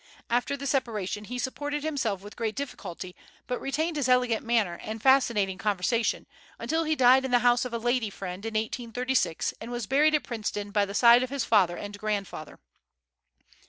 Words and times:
After 0.31 0.57
the 0.57 0.65
separation 0.65 1.25
he 1.25 1.37
supported 1.37 1.83
himself 1.83 2.23
with 2.23 2.35
great 2.35 2.55
difficulty, 2.55 3.15
but 3.45 3.61
retained 3.61 3.97
his 3.97 4.09
elegant 4.09 4.43
manner 4.43 4.79
and 4.81 4.99
fascinating 4.99 5.59
conversation, 5.59 6.25
until 6.57 6.85
he 6.85 6.95
died 6.95 7.23
in 7.23 7.29
the 7.29 7.37
house 7.45 7.65
of 7.65 7.71
a 7.71 7.77
lady 7.77 8.09
friend 8.09 8.43
in 8.43 8.55
1836, 8.55 9.53
and 9.61 9.69
was 9.69 9.85
buried 9.85 10.15
at 10.15 10.23
Princeton 10.23 10.71
by 10.71 10.85
the 10.85 10.95
side 10.95 11.21
of 11.21 11.29
his 11.29 11.45
father 11.45 11.77
and 11.77 11.99
grandfather. 11.99 12.57